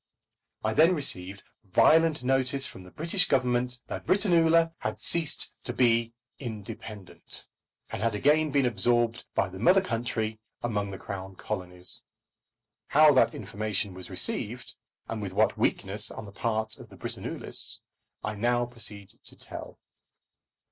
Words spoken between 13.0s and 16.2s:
that information was received, and with what weakness